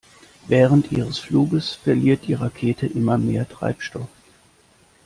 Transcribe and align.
Während 0.47 0.91
ihres 0.91 1.19
Fluges 1.19 1.73
verliert 1.73 2.25
die 2.25 2.33
Rakete 2.33 2.87
immer 2.87 3.19
mehr 3.19 3.47
Treibstoff. 3.47 4.09